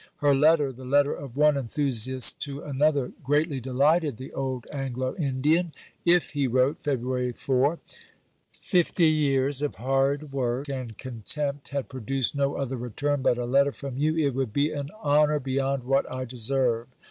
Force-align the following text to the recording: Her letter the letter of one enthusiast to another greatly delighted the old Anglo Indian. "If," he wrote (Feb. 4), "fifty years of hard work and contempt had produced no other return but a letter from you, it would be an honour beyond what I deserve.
Her 0.17 0.33
letter 0.33 0.71
the 0.71 0.83
letter 0.83 1.13
of 1.13 1.37
one 1.37 1.55
enthusiast 1.55 2.39
to 2.39 2.61
another 2.63 3.11
greatly 3.23 3.59
delighted 3.59 4.17
the 4.17 4.33
old 4.33 4.65
Anglo 4.73 5.15
Indian. 5.15 5.73
"If," 6.05 6.31
he 6.31 6.47
wrote 6.47 6.81
(Feb. 6.81 7.37
4), 7.37 7.77
"fifty 8.51 9.05
years 9.09 9.61
of 9.61 9.75
hard 9.75 10.33
work 10.33 10.67
and 10.69 10.97
contempt 10.97 11.69
had 11.69 11.87
produced 11.87 12.33
no 12.35 12.55
other 12.57 12.77
return 12.77 13.21
but 13.21 13.37
a 13.37 13.45
letter 13.45 13.71
from 13.71 13.95
you, 13.99 14.17
it 14.17 14.33
would 14.33 14.51
be 14.51 14.71
an 14.71 14.89
honour 15.03 15.39
beyond 15.39 15.83
what 15.83 16.11
I 16.11 16.25
deserve. 16.25 16.87